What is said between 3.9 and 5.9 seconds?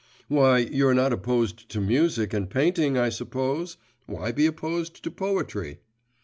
why be opposed to poetry?